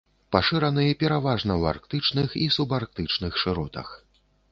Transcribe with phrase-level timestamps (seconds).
[0.35, 3.93] Пашыраны пераважна ў арктычных і субарктычных шыротах.